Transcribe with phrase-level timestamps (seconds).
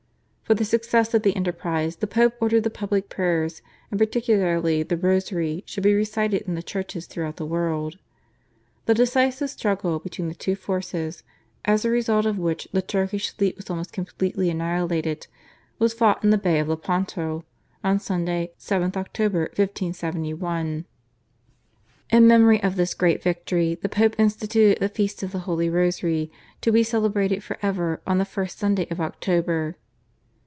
[0.51, 4.97] For the success of the enterprise the Pope ordered that public prayers and particularly the
[4.97, 7.97] Rosary should be recited in the churches throughout the world.
[8.85, 11.23] The decisive struggle between the two forces,
[11.63, 15.25] as a result of which the Turkish fleet was almost completely annihilated,
[15.79, 17.45] was fought in the Bay of Lepanto
[17.81, 20.83] on Sunday, 7th October 1571.
[22.09, 26.29] In memory of this great victory the Pope instituted the Feast of the Holy Rosary
[26.59, 29.77] to be celebrated for ever on the first Sunday of October.